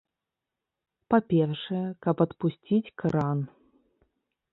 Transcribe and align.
Па-першае, 1.13 1.81
каб 2.05 2.17
адпусціць 2.25 2.93
кран. 3.03 3.45